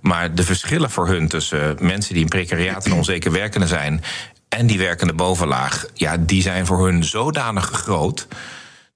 Maar 0.00 0.34
de 0.34 0.44
verschillen 0.44 0.90
voor 0.90 1.08
hun 1.08 1.28
tussen 1.28 1.76
mensen 1.80 2.14
die 2.14 2.22
in 2.22 2.28
precariaat 2.28 2.84
en 2.84 2.92
onzeker 2.92 3.32
werkende 3.32 3.66
zijn 3.66 4.02
en 4.48 4.66
die 4.66 4.78
werkende 4.78 5.12
bovenlaag, 5.12 5.86
ja, 5.94 6.16
die 6.16 6.42
zijn 6.42 6.66
voor 6.66 6.86
hun 6.86 7.04
zodanig 7.04 7.70
groot 7.70 8.26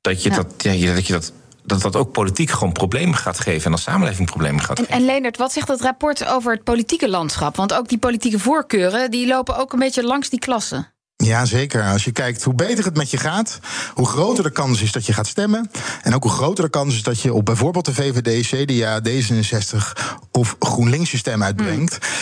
dat 0.01 0.23
je, 0.23 0.31
ja. 0.31 0.37
dat, 0.37 0.47
ja, 0.59 0.95
dat, 0.95 1.07
je 1.07 1.13
dat 1.13 1.33
dat 1.65 1.83
dat 1.83 1.97
ook 1.97 2.13
politiek 2.13 2.51
gewoon 2.51 2.73
problemen 2.73 3.17
gaat 3.17 3.41
geven 3.41 3.67
en 3.67 3.73
als 3.73 3.83
samenleving 3.83 4.31
problemen 4.31 4.63
gaat 4.63 4.79
en, 4.79 4.85
geven. 4.85 4.99
En 4.99 5.07
Leendert, 5.07 5.37
wat 5.37 5.53
zegt 5.53 5.69
het 5.69 5.81
rapport 5.81 6.27
over 6.27 6.53
het 6.53 6.65
politieke 6.65 7.09
landschap? 7.09 7.57
Want 7.57 7.75
ook 7.75 7.89
die 7.89 7.99
politieke 7.99 8.39
voorkeuren 8.39 9.11
die 9.11 9.27
lopen 9.27 9.57
ook 9.57 9.73
een 9.73 9.79
beetje 9.79 10.05
langs 10.05 10.29
die 10.29 10.39
klassen. 10.39 10.93
Ja, 11.17 11.45
zeker. 11.45 11.83
Als 11.83 12.05
je 12.05 12.13
kijkt 12.13 12.43
hoe 12.43 12.55
beter 12.55 12.85
het 12.85 12.97
met 12.97 13.11
je 13.11 13.17
gaat, 13.17 13.59
hoe 13.95 14.07
groter 14.07 14.45
de 14.45 14.51
kans 14.51 14.83
is 14.83 14.93
dat 14.93 15.07
je 15.07 15.13
gaat 15.13 15.27
stemmen. 15.27 15.71
En 16.03 16.15
ook 16.15 16.23
hoe 16.23 16.33
groter 16.33 16.65
de 16.65 16.71
kans 16.71 16.95
is 16.95 17.03
dat 17.03 17.21
je 17.21 17.33
op 17.33 17.45
bijvoorbeeld 17.45 17.85
de 17.85 17.95
VVD, 17.95 18.47
CDA, 18.47 19.01
D66 19.09 19.77
of 20.31 20.57
GroenLinks 20.59 21.11
je 21.11 21.17
stem 21.17 21.43
uitbrengt. 21.43 21.99
Hmm. 22.01 22.13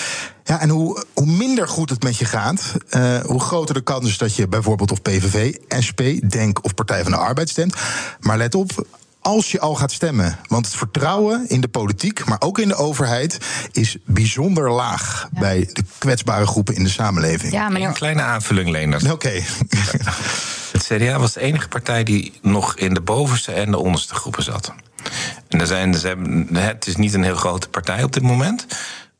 Ja, 0.44 0.60
en 0.60 0.68
hoe, 0.68 1.04
hoe 1.14 1.26
minder 1.26 1.68
goed 1.68 1.90
het 1.90 2.02
met 2.02 2.16
je 2.16 2.24
gaat, 2.24 2.72
uh, 2.90 3.20
hoe 3.20 3.40
groter 3.40 3.74
de 3.74 3.80
kans 3.80 4.08
is 4.08 4.18
dat 4.18 4.36
je 4.36 4.48
bijvoorbeeld 4.48 4.90
op 4.90 5.02
PVV, 5.02 5.54
SP, 5.86 6.00
Denk 6.28 6.64
of 6.64 6.74
Partij 6.74 7.02
van 7.02 7.12
de 7.12 7.18
Arbeid 7.18 7.48
stemt. 7.48 7.76
Maar 8.20 8.38
let 8.38 8.54
op, 8.54 8.86
als 9.22 9.50
je 9.50 9.60
al 9.60 9.74
gaat 9.74 9.92
stemmen. 9.92 10.38
Want 10.48 10.66
het 10.66 10.74
vertrouwen 10.74 11.48
in 11.48 11.60
de 11.60 11.68
politiek, 11.68 12.24
maar 12.24 12.40
ook 12.40 12.58
in 12.58 12.68
de 12.68 12.74
overheid, 12.74 13.38
is 13.72 13.96
bijzonder 14.04 14.70
laag 14.70 15.28
ja. 15.32 15.40
bij 15.40 15.68
de 15.72 15.84
kwetsbare 15.98 16.46
groepen 16.46 16.74
in 16.74 16.84
de 16.84 16.90
samenleving. 16.90 17.52
Ja, 17.52 17.68
meneer... 17.68 17.88
Een 17.88 17.94
kleine 17.94 18.22
aanvulling, 18.22 18.68
Leendert. 18.68 19.02
Oké. 19.10 19.12
Okay. 19.12 19.44
Het 20.72 20.84
CDA 20.86 21.18
was 21.18 21.32
de 21.32 21.40
enige 21.40 21.68
partij 21.68 22.02
die 22.02 22.32
nog 22.42 22.76
in 22.76 22.94
de 22.94 23.00
bovenste 23.00 23.52
en 23.52 23.70
de 23.70 23.78
onderste 23.78 24.14
groepen 24.14 24.42
zat. 24.42 24.72
En 25.48 25.60
er 25.60 25.66
zijn, 25.66 25.94
ze 25.94 26.06
hebben, 26.06 26.56
het 26.56 26.86
is 26.86 26.96
niet 26.96 27.14
een 27.14 27.22
heel 27.22 27.36
grote 27.36 27.68
partij 27.68 28.02
op 28.02 28.12
dit 28.12 28.22
moment. 28.22 28.66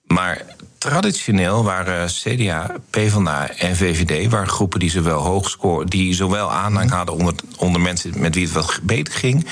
Maar 0.07 0.43
traditioneel 0.79 1.65
waren 1.65 2.09
CDA, 2.09 2.75
PvdA 2.91 3.51
en 3.51 3.77
VVD 3.77 4.31
waren 4.31 4.49
groepen 4.49 4.81
die 4.81 4.91
zowel 4.91 5.21
hoog 5.21 5.51
scoren, 5.51 5.87
die 5.87 6.15
zowel 6.15 6.53
aanhang 6.53 6.91
hadden 6.91 7.15
onder, 7.15 7.35
onder 7.57 7.81
mensen 7.81 8.13
met 8.17 8.35
wie 8.35 8.45
het 8.45 8.53
wat 8.53 8.81
beter 8.83 9.15
ging 9.15 9.47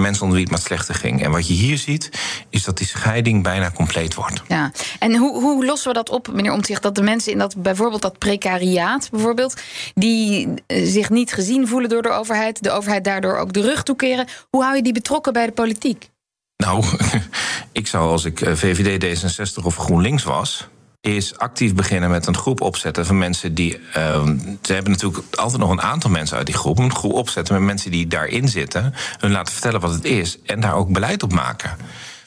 mensen 0.00 0.22
onder 0.22 0.36
wie 0.36 0.46
het 0.46 0.54
maar 0.54 0.66
slechter 0.66 0.94
ging. 0.94 1.22
En 1.22 1.30
wat 1.30 1.46
je 1.46 1.54
hier 1.54 1.78
ziet, 1.78 2.10
is 2.50 2.64
dat 2.64 2.78
die 2.78 2.86
scheiding 2.86 3.42
bijna 3.42 3.70
compleet 3.70 4.14
wordt. 4.14 4.42
Ja, 4.48 4.72
en 4.98 5.16
hoe, 5.16 5.40
hoe 5.40 5.64
lossen 5.64 5.88
we 5.88 5.94
dat 5.94 6.10
op, 6.10 6.32
meneer 6.32 6.52
Omtzigt, 6.52 6.82
dat 6.82 6.94
de 6.94 7.02
mensen 7.02 7.32
in 7.32 7.38
dat 7.38 7.56
bijvoorbeeld 7.56 8.02
dat 8.02 8.18
precariaat, 8.18 9.08
bijvoorbeeld, 9.10 9.60
die 9.94 10.48
eh, 10.66 10.84
zich 10.84 11.10
niet 11.10 11.32
gezien 11.32 11.68
voelen 11.68 11.88
door 11.88 12.02
de 12.02 12.10
overheid, 12.10 12.62
de 12.62 12.70
overheid 12.70 13.04
daardoor 13.04 13.36
ook 13.36 13.52
de 13.52 13.60
rug 13.60 13.82
toekeren, 13.82 14.26
hoe 14.50 14.62
hou 14.62 14.76
je 14.76 14.82
die 14.82 14.92
betrokken 14.92 15.32
bij 15.32 15.46
de 15.46 15.52
politiek? 15.52 16.10
Nou, 16.56 16.84
ik 17.72 17.86
zou 17.86 18.10
als 18.10 18.24
ik 18.24 18.40
eh, 18.40 18.54
VVD, 18.54 19.04
D66 19.04 19.64
of 19.64 19.76
GroenLinks 19.76 20.24
was, 20.24 20.68
is 21.06 21.38
actief 21.38 21.74
beginnen 21.74 22.10
met 22.10 22.26
een 22.26 22.36
groep 22.36 22.60
opzetten 22.60 23.06
van 23.06 23.18
mensen 23.18 23.54
die. 23.54 23.78
Uh, 23.96 24.24
ze 24.62 24.72
hebben 24.72 24.92
natuurlijk 24.92 25.24
altijd 25.34 25.60
nog 25.60 25.70
een 25.70 25.82
aantal 25.82 26.10
mensen 26.10 26.36
uit 26.36 26.46
die 26.46 26.54
groep. 26.54 26.78
Een 26.78 26.94
groep 26.94 27.12
opzetten 27.12 27.54
met 27.54 27.62
mensen 27.62 27.90
die 27.90 28.06
daarin 28.06 28.48
zitten. 28.48 28.94
Hun 29.18 29.30
laten 29.30 29.52
vertellen 29.52 29.80
wat 29.80 29.92
het 29.92 30.04
is. 30.04 30.38
En 30.44 30.60
daar 30.60 30.74
ook 30.74 30.88
beleid 30.88 31.22
op 31.22 31.32
maken. 31.32 31.70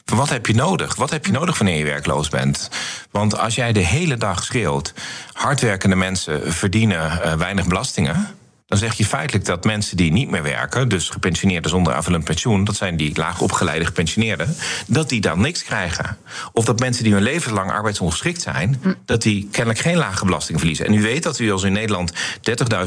Van 0.05 0.17
wat 0.17 0.29
heb 0.29 0.45
je 0.45 0.55
nodig? 0.55 0.95
Wat 0.95 1.09
heb 1.09 1.25
je 1.25 1.31
nodig 1.31 1.57
wanneer 1.57 1.77
je 1.77 1.83
werkloos 1.83 2.29
bent? 2.29 2.69
Want 3.11 3.37
als 3.37 3.55
jij 3.55 3.71
de 3.71 3.79
hele 3.79 4.17
dag 4.17 4.43
schreeuwt. 4.43 4.93
hardwerkende 5.33 5.95
mensen 5.95 6.53
verdienen 6.53 7.11
uh, 7.25 7.33
weinig 7.33 7.67
belastingen 7.67 8.27
dan 8.69 8.77
zeg 8.77 8.93
je 8.93 9.05
feitelijk 9.05 9.45
dat 9.45 9.63
mensen 9.63 9.97
die 9.97 10.11
niet 10.11 10.29
meer 10.29 10.43
werken, 10.43 10.89
dus 10.89 11.09
gepensioneerden 11.09 11.69
zonder 11.69 11.93
aanvullend 11.93 12.23
pensioen, 12.23 12.63
dat 12.63 12.75
zijn 12.75 12.97
die 12.97 13.17
laag 13.17 13.41
opgeleide 13.41 13.85
gepensioneerden, 13.85 14.55
dat 14.87 15.09
die 15.09 15.21
dan 15.21 15.41
niks 15.41 15.63
krijgen. 15.63 16.17
Of 16.53 16.65
dat 16.65 16.79
mensen 16.79 17.03
die 17.03 17.13
hun 17.13 17.21
leven 17.21 17.53
lang 17.53 17.71
arbeidsongeschikt 17.71 18.41
zijn, 18.41 18.79
hm. 18.81 18.93
dat 19.05 19.21
die 19.21 19.47
kennelijk 19.51 19.79
geen 19.79 19.97
lage 19.97 20.25
belasting 20.25 20.57
verliezen. 20.57 20.85
En 20.85 20.93
u 20.93 21.01
weet 21.01 21.23
dat 21.23 21.39
u 21.39 21.51
als 21.51 21.63
in 21.63 21.73
Nederland 21.73 22.13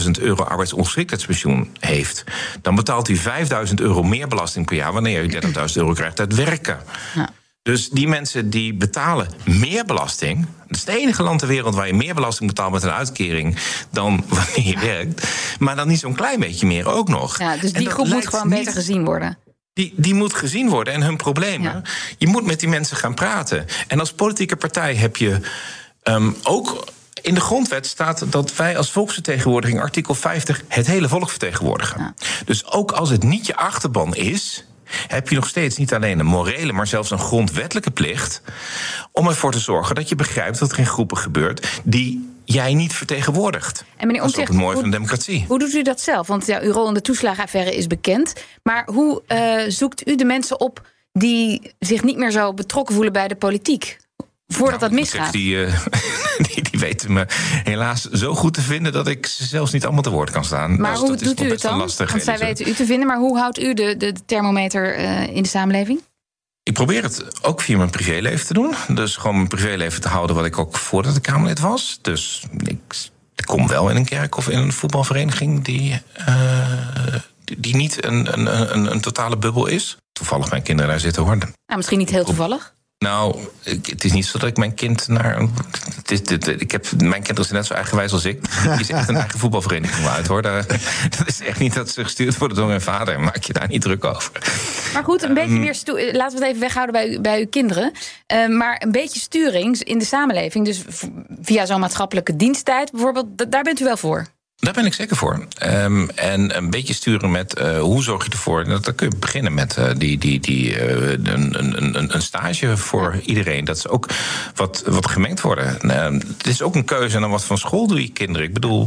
30.000 0.05 0.11
euro 0.21 0.43
arbeidsongeschiktheidspensioen 0.43 1.71
heeft, 1.79 2.25
dan 2.61 2.75
betaalt 2.75 3.09
u 3.09 3.17
5.000 3.17 3.75
euro 3.75 4.03
meer 4.03 4.29
belasting 4.29 4.67
per 4.67 4.77
jaar 4.77 4.93
wanneer 4.93 5.25
u 5.25 5.41
30.000 5.41 5.51
euro 5.75 5.93
krijgt 5.93 6.21
uit 6.21 6.35
werken. 6.35 6.79
Ja. 7.15 7.29
Dus 7.63 7.89
die 7.89 8.09
mensen 8.09 8.51
die 8.51 8.75
betalen 8.75 9.29
meer 9.45 9.85
belasting. 9.85 10.47
Het 10.67 10.77
is 10.77 10.85
het 10.85 10.95
enige 10.95 11.23
land 11.23 11.39
ter 11.39 11.49
wereld 11.49 11.75
waar 11.75 11.87
je 11.87 11.95
meer 11.95 12.15
belasting 12.15 12.49
betaalt 12.49 12.73
met 12.73 12.83
een 12.83 12.91
uitkering 12.91 13.57
dan 13.91 14.25
wanneer 14.29 14.67
je 14.67 14.79
werkt. 14.79 15.29
Maar 15.59 15.77
dan 15.77 15.89
niet 15.89 15.99
zo'n 15.99 16.15
klein 16.15 16.41
beetje 16.41 16.67
meer 16.67 16.89
ook 16.89 17.09
nog. 17.09 17.39
Ja, 17.39 17.57
dus 17.57 17.73
die 17.73 17.91
groep 17.91 18.07
moet 18.07 18.27
gewoon 18.27 18.49
beter 18.49 18.73
gezien 18.73 19.05
worden. 19.05 19.39
Die, 19.73 19.95
die 19.97 20.15
moet 20.15 20.35
gezien 20.35 20.69
worden 20.69 20.95
en 20.95 21.03
hun 21.03 21.17
problemen. 21.17 21.83
Je 22.19 22.27
moet 22.27 22.47
met 22.47 22.61
die 22.61 22.69
mensen 22.69 22.97
gaan 22.97 23.15
praten. 23.15 23.67
En 23.87 24.01
als 24.01 24.13
politieke 24.13 24.57
partij 24.57 24.95
heb 24.95 25.17
je 25.17 25.41
um, 26.03 26.37
ook 26.43 26.85
in 27.23 27.35
de 27.35 27.41
grondwet 27.41 27.87
staat 27.87 28.33
dat 28.33 28.57
wij 28.57 28.77
als 28.77 28.91
volksvertegenwoordiging, 28.91 29.81
artikel 29.81 30.15
50, 30.15 30.63
het 30.69 30.87
hele 30.87 31.09
volk 31.09 31.31
vertegenwoordigen. 31.31 32.15
Dus 32.45 32.67
ook 32.67 32.93
als 32.93 33.11
het 33.11 33.23
niet 33.23 33.47
je 33.47 33.57
achterban 33.57 34.15
is, 34.15 34.65
heb 35.07 35.29
je 35.29 35.35
nog 35.35 35.49
steeds 35.49 35.77
niet 35.77 35.95
alleen 35.95 36.19
een 36.19 36.27
morele, 36.27 36.73
maar 36.73 36.87
zelfs 36.87 37.11
een 37.11 37.19
grondwettelijke 37.19 37.91
plicht 37.91 38.43
om 39.13 39.29
ervoor 39.29 39.53
te 39.53 39.59
zorgen 39.59 39.95
dat 39.95 40.09
je 40.09 40.15
begrijpt 40.15 40.59
dat 40.59 40.73
er 40.73 40.79
in 40.79 40.87
groepen 40.87 41.17
gebeurt 41.17 41.81
die 41.85 42.31
jij 42.45 42.75
niet 42.75 42.93
vertegenwoordigt. 42.93 43.85
En 43.97 44.07
meneer 44.07 44.23
Omtzigt, 44.23 44.47
dat 44.47 44.57
is 44.57 44.61
ook 44.61 44.61
het 44.61 44.67
mooie 44.67 44.75
van 44.75 44.91
de 44.91 44.97
democratie. 44.97 45.45
Hoe 45.49 45.59
doet 45.59 45.75
u 45.75 45.83
dat 45.83 46.01
zelf? 46.01 46.27
Want 46.27 46.47
ja, 46.47 46.61
uw 46.61 46.73
rol 46.73 46.89
in 46.89 46.95
de 46.95 47.01
toeslagenaffaire 47.01 47.77
is 47.77 47.87
bekend. 47.87 48.33
Maar 48.63 48.89
hoe 48.93 49.23
uh, 49.29 49.63
zoekt 49.69 50.09
u 50.09 50.17
de 50.17 50.25
mensen 50.25 50.61
op 50.61 50.89
die 51.13 51.73
zich 51.79 52.03
niet 52.03 52.17
meer 52.17 52.31
zo 52.31 52.55
betrokken 52.55 52.95
voelen 52.95 53.13
bij 53.13 53.29
de 53.29 53.35
politiek? 53.35 54.01
Voordat 54.47 54.81
nou, 54.81 54.93
dat 54.93 55.01
misgaat. 55.01 55.33
Die, 55.33 55.55
uh, 55.55 55.87
die, 56.55 56.62
weten 56.83 57.13
me 57.13 57.27
helaas 57.65 58.03
zo 58.11 58.35
goed 58.35 58.55
te 58.55 58.61
vinden 58.61 58.93
dat 58.93 59.09
ik 59.09 59.27
zelfs 59.27 59.73
niet 59.73 59.85
allemaal 59.85 60.03
te 60.03 60.11
woord 60.11 60.31
kan 60.31 60.45
staan. 60.45 60.81
Maar 60.81 60.91
dus 60.91 61.01
hoe 61.01 61.17
doet 61.17 61.43
u 61.43 61.51
het 61.51 61.61
dan? 61.61 61.79
Lastig, 61.79 62.11
Want 62.11 62.23
zij 62.23 62.39
weten 62.39 62.69
u 62.69 62.73
te 62.73 62.85
vinden, 62.85 63.07
maar 63.07 63.19
hoe 63.19 63.39
houdt 63.39 63.59
u 63.59 63.75
de, 63.75 63.97
de 63.97 64.15
thermometer 64.27 64.99
uh, 64.99 65.37
in 65.37 65.43
de 65.43 65.49
samenleving? 65.49 66.01
Ik 66.63 66.73
probeer 66.73 67.03
het 67.03 67.45
ook 67.45 67.61
via 67.61 67.77
mijn 67.77 67.91
privéleven 67.91 68.47
te 68.47 68.53
doen. 68.53 68.75
Dus 68.89 69.17
gewoon 69.17 69.37
mijn 69.37 69.49
privéleven 69.49 70.01
te 70.01 70.09
houden 70.09 70.37
wat 70.37 70.45
ik 70.45 70.59
ook 70.59 70.77
voordat 70.77 71.17
ik 71.17 71.23
Kamerlid 71.23 71.61
was. 71.61 71.99
Dus 72.03 72.43
ik, 72.57 72.81
ik 73.35 73.45
kom 73.45 73.69
wel 73.69 73.91
in 73.91 73.97
een 73.97 74.05
kerk 74.05 74.37
of 74.37 74.49
in 74.49 74.59
een 74.59 74.73
voetbalvereniging 74.73 75.65
die, 75.65 76.01
uh, 76.19 77.15
die, 77.45 77.61
die, 77.61 77.77
niet 77.77 78.05
een, 78.05 78.33
een, 78.33 78.75
een, 78.75 78.91
een, 78.91 79.01
totale 79.01 79.37
bubbel 79.37 79.67
is. 79.67 79.97
Toevallig 80.13 80.51
mijn 80.51 80.63
kinderen 80.63 80.91
daar 80.91 81.01
zitten 81.01 81.23
hoor. 81.23 81.37
Nou, 81.37 81.53
misschien 81.67 81.99
niet 81.99 82.11
heel 82.11 82.25
toevallig. 82.25 82.75
Nou, 83.03 83.39
het 83.63 84.05
is 84.05 84.13
niet 84.13 84.27
zo 84.27 84.39
dat 84.39 84.49
ik 84.49 84.57
mijn 84.57 84.75
kind 84.75 85.09
naar. 85.09 85.49
Het 85.97 86.11
is, 86.11 86.21
ik 86.59 86.71
heb, 86.71 86.87
mijn 86.97 87.23
kinderen 87.23 87.45
zijn 87.45 87.57
net 87.57 87.67
zo 87.67 87.75
eigenwijs 87.75 88.13
als 88.13 88.25
ik. 88.25 88.41
Die 88.63 88.81
is 88.81 88.91
echt 88.91 89.09
een 89.09 89.17
eigen 89.17 89.39
voetbalvereniging 89.39 90.07
uit 90.07 90.27
hoor. 90.27 90.43
Dat, 90.43 90.67
is 91.27 91.41
echt 91.41 91.59
niet 91.59 91.75
dat 91.75 91.91
ze 91.91 92.03
gestuurd 92.03 92.39
worden 92.39 92.57
door 92.57 92.67
mijn 92.67 92.81
vader. 92.81 93.21
Maak 93.21 93.45
je 93.45 93.53
daar 93.53 93.69
niet 93.69 93.83
druk 93.83 94.05
over. 94.05 94.31
Maar 94.93 95.05
goed, 95.05 95.23
een 95.23 95.35
beetje 95.35 95.59
meer 95.59 95.75
stu- 95.75 96.13
laten 96.13 96.39
we 96.39 96.45
het 96.45 96.49
even 96.49 96.61
weghouden 96.61 96.93
bij, 96.93 97.21
bij 97.21 97.41
uw 97.41 97.49
kinderen. 97.49 97.93
Uh, 98.33 98.49
maar 98.49 98.83
een 98.83 98.93
beetje 98.93 99.21
sturing 99.21 99.81
in 99.81 99.99
de 99.99 100.05
samenleving. 100.05 100.65
Dus 100.65 100.83
via 101.43 101.67
zo'n 101.67 101.81
maatschappelijke 101.81 102.37
diensttijd 102.37 102.91
bijvoorbeeld. 102.91 103.51
Daar 103.53 103.63
bent 103.63 103.81
u 103.81 103.85
wel 103.85 103.97
voor. 103.97 104.27
Daar 104.63 104.73
ben 104.73 104.87
ik 104.87 104.95
zeker 104.95 105.17
voor. 105.17 105.47
Um, 105.67 106.11
en 106.11 106.57
een 106.57 106.71
beetje 106.71 106.95
sturen 106.95 107.31
met 107.31 107.59
uh, 107.61 107.81
hoe 107.81 108.03
zorg 108.03 108.25
je 108.25 108.31
ervoor. 108.31 108.65
Dat, 108.65 108.85
dan 108.85 108.95
kun 108.95 109.09
je 109.09 109.17
beginnen 109.17 109.55
met 109.55 109.77
uh, 109.79 109.91
die, 109.97 110.19
die, 110.19 110.41
die, 110.41 110.71
uh, 110.71 111.11
een, 111.11 111.57
een, 111.57 112.15
een 112.15 112.23
stage 112.23 112.77
voor 112.77 113.21
iedereen. 113.25 113.65
Dat 113.65 113.77
is 113.77 113.89
ook 113.89 114.09
wat, 114.55 114.83
wat 114.87 115.11
gemengd 115.11 115.41
worden. 115.41 115.79
Uh, 115.83 116.21
het 116.37 116.47
is 116.47 116.63
ook 116.63 116.75
een 116.75 116.85
keuze 116.85 117.15
en 117.15 117.21
dan 117.21 117.31
wat 117.31 117.45
van 117.45 117.59
school 117.59 117.87
doe 117.87 118.03
je 118.03 118.13
kinderen. 118.13 118.47
Ik 118.47 118.55
bedoel, 118.55 118.87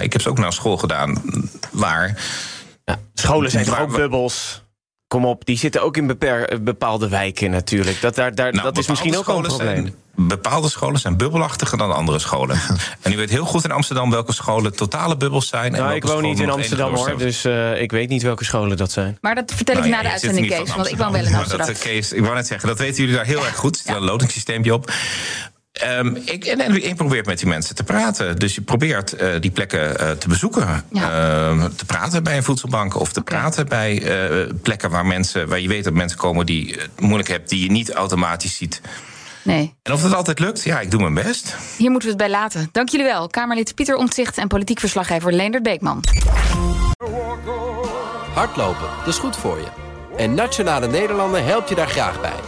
ik 0.00 0.12
heb 0.12 0.22
ze 0.22 0.28
ook 0.28 0.38
naar 0.38 0.52
school 0.52 0.76
gedaan 0.76 1.22
waar. 1.70 2.24
Ja, 2.84 2.98
scholen 3.14 3.50
zijn 3.50 3.64
toch 3.64 3.80
ook 3.80 3.96
bubbels? 3.96 4.62
Kom 5.08 5.24
op, 5.24 5.44
die 5.44 5.58
zitten 5.58 5.82
ook 5.82 5.96
in 5.96 6.18
bepaalde 6.60 7.08
wijken 7.08 7.50
natuurlijk. 7.50 8.00
Dat, 8.00 8.14
daar, 8.14 8.34
daar, 8.34 8.52
nou, 8.52 8.64
dat 8.64 8.78
is 8.78 8.86
misschien 8.86 9.16
ook 9.16 9.28
een 9.28 9.42
probleem. 9.42 9.76
Zijn, 9.76 9.94
bepaalde 10.26 10.68
scholen 10.68 11.00
zijn 11.00 11.16
bubbelachtiger 11.16 11.78
dan 11.78 11.94
andere 11.94 12.18
scholen. 12.18 12.60
en 13.02 13.12
u 13.12 13.16
weet 13.16 13.30
heel 13.30 13.44
goed 13.44 13.64
in 13.64 13.70
Amsterdam 13.70 14.10
welke 14.10 14.32
scholen 14.32 14.76
totale 14.76 15.16
bubbels 15.16 15.48
zijn. 15.48 15.72
Nou, 15.72 15.94
ik 15.94 16.04
woon 16.04 16.22
niet 16.22 16.40
in 16.40 16.50
Amsterdam 16.50 16.94
hoor, 16.94 17.18
dus 17.18 17.44
uh, 17.44 17.80
ik 17.80 17.90
weet 17.90 18.08
niet 18.08 18.22
welke 18.22 18.44
scholen 18.44 18.76
dat 18.76 18.92
zijn. 18.92 19.18
Maar 19.20 19.34
dat 19.34 19.52
vertel 19.54 19.74
ik 19.74 19.80
nou, 19.80 19.92
na 19.92 20.02
de 20.02 20.10
uitzending, 20.10 20.46
Kees, 20.46 20.74
want 20.74 20.90
ik 20.90 20.96
woon 20.96 21.12
wel 21.12 21.24
in 21.24 21.34
Amsterdam. 21.34 21.66
Dat, 21.66 21.78
Kees, 21.78 22.12
ik 22.12 22.22
wou 22.22 22.34
net 22.34 22.46
zeggen, 22.46 22.68
dat 22.68 22.78
weten 22.78 22.96
jullie 22.96 23.16
daar 23.16 23.26
heel 23.26 23.44
erg 23.46 23.56
goed. 23.56 23.76
Er 23.76 23.82
zit 23.84 23.94
een 23.94 24.02
lotingssysteempje 24.02 24.74
op. 24.74 24.92
Um, 25.84 26.16
ik, 26.24 26.44
en, 26.44 26.60
en 26.60 26.74
je 26.74 26.94
probeert 26.94 27.26
met 27.26 27.38
die 27.38 27.48
mensen 27.48 27.74
te 27.74 27.84
praten. 27.84 28.38
Dus 28.38 28.54
je 28.54 28.60
probeert 28.60 29.22
uh, 29.22 29.28
die 29.40 29.50
plekken 29.50 30.00
uh, 30.00 30.10
te 30.10 30.28
bezoeken. 30.28 30.84
Ja. 30.92 31.50
Uh, 31.50 31.64
te 31.64 31.84
praten 31.84 32.22
bij 32.22 32.36
een 32.36 32.42
voedselbank 32.42 33.00
of 33.00 33.12
te 33.12 33.20
okay. 33.20 33.38
praten 33.38 33.68
bij 33.68 34.02
plekken 34.62 34.90
waar, 34.90 35.06
mensen, 35.06 35.48
waar 35.48 35.60
je 35.60 35.68
weet 35.68 35.84
dat 35.84 35.92
mensen 35.92 36.18
komen 36.18 36.46
die 36.46 36.76
het 36.78 37.00
moeilijk 37.00 37.28
hebben, 37.28 37.48
die 37.48 37.62
je 37.62 37.70
niet 37.70 37.92
automatisch 37.92 38.56
ziet. 38.56 38.80
Nee. 39.42 39.74
En 39.82 39.92
of 39.92 40.02
dat 40.02 40.14
altijd 40.14 40.38
lukt, 40.38 40.62
ja, 40.62 40.80
ik 40.80 40.90
doe 40.90 41.00
mijn 41.00 41.26
best. 41.26 41.56
Hier 41.76 41.90
moeten 41.90 42.08
we 42.08 42.14
het 42.14 42.30
bij 42.30 42.40
laten. 42.40 42.68
Dank 42.72 42.88
jullie 42.88 43.06
wel. 43.06 43.28
Kamerlid 43.28 43.74
Pieter 43.74 43.96
Omtzigt 43.96 44.38
en 44.38 44.48
politiek 44.48 44.80
verslaggever 44.80 45.32
Leendert 45.32 45.62
Beekman. 45.62 46.04
Hardlopen, 48.34 48.88
dat 48.98 49.14
is 49.14 49.18
goed 49.18 49.36
voor 49.36 49.58
je. 49.58 49.66
En 50.16 50.34
Nationale 50.34 50.88
Nederlanden 50.88 51.44
helpt 51.44 51.68
je 51.68 51.74
daar 51.74 51.88
graag 51.88 52.20
bij. 52.20 52.47